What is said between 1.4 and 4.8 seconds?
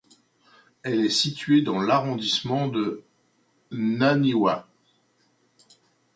dans l'arrondissement de Naniwa.